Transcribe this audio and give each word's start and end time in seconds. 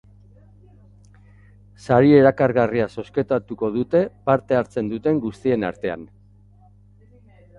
Sari 1.87 2.13
erakargarria 2.21 2.87
zozketatuko 2.95 3.69
dute 3.77 4.01
parte 4.31 4.59
hartzen 4.61 4.91
duten 4.95 5.19
guztien 5.29 5.67
artean. 5.71 6.09